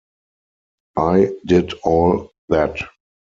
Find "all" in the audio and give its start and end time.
1.83-2.31